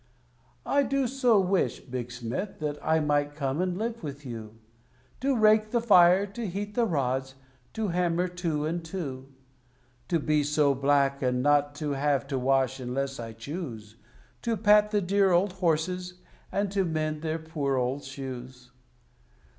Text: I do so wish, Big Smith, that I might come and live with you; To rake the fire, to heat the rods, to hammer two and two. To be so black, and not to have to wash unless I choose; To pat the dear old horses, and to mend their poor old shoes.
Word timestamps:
I 0.65 0.81
do 0.81 1.05
so 1.05 1.39
wish, 1.39 1.79
Big 1.79 2.11
Smith, 2.11 2.57
that 2.57 2.79
I 2.83 2.99
might 2.99 3.35
come 3.35 3.61
and 3.61 3.77
live 3.77 4.01
with 4.01 4.25
you; 4.25 4.57
To 5.19 5.37
rake 5.37 5.69
the 5.69 5.79
fire, 5.79 6.25
to 6.25 6.47
heat 6.47 6.73
the 6.73 6.87
rods, 6.87 7.35
to 7.73 7.89
hammer 7.89 8.27
two 8.27 8.65
and 8.65 8.83
two. 8.83 9.27
To 10.07 10.17
be 10.17 10.41
so 10.43 10.73
black, 10.73 11.21
and 11.21 11.43
not 11.43 11.75
to 11.75 11.91
have 11.91 12.25
to 12.29 12.39
wash 12.39 12.79
unless 12.79 13.19
I 13.19 13.33
choose; 13.33 13.97
To 14.41 14.57
pat 14.57 14.89
the 14.89 15.01
dear 15.01 15.31
old 15.33 15.51
horses, 15.53 16.15
and 16.51 16.71
to 16.71 16.83
mend 16.83 17.21
their 17.21 17.37
poor 17.37 17.75
old 17.77 18.03
shoes. 18.03 18.71